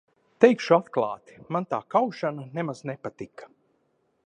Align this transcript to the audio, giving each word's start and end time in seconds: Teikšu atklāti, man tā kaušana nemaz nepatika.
Teikšu 0.45 0.75
atklāti, 0.77 1.35
man 1.57 1.67
tā 1.75 1.81
kaušana 1.97 2.47
nemaz 2.59 2.83
nepatika. 2.93 3.53